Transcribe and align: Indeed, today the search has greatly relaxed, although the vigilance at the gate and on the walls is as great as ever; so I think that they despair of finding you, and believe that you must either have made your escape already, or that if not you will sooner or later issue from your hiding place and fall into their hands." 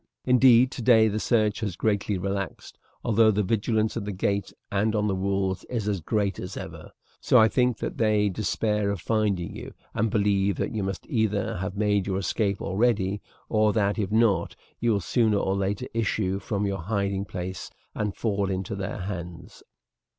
Indeed, 0.25 0.71
today 0.71 1.07
the 1.09 1.19
search 1.19 1.59
has 1.59 1.75
greatly 1.75 2.17
relaxed, 2.17 2.79
although 3.03 3.29
the 3.29 3.43
vigilance 3.43 3.95
at 3.95 4.03
the 4.03 4.11
gate 4.11 4.51
and 4.71 4.95
on 4.95 5.05
the 5.05 5.13
walls 5.13 5.63
is 5.65 5.87
as 5.87 6.01
great 6.01 6.39
as 6.39 6.57
ever; 6.57 6.91
so 7.19 7.37
I 7.37 7.47
think 7.47 7.77
that 7.77 7.99
they 7.99 8.27
despair 8.27 8.89
of 8.89 8.99
finding 8.99 9.55
you, 9.55 9.75
and 9.93 10.09
believe 10.09 10.55
that 10.57 10.71
you 10.73 10.81
must 10.81 11.05
either 11.07 11.57
have 11.57 11.77
made 11.77 12.07
your 12.07 12.17
escape 12.17 12.63
already, 12.63 13.21
or 13.47 13.73
that 13.73 13.99
if 13.99 14.09
not 14.11 14.55
you 14.79 14.93
will 14.93 15.01
sooner 15.01 15.37
or 15.37 15.55
later 15.55 15.85
issue 15.93 16.39
from 16.39 16.65
your 16.65 16.79
hiding 16.79 17.23
place 17.25 17.69
and 17.93 18.15
fall 18.15 18.49
into 18.49 18.75
their 18.75 19.01
hands." 19.01 19.61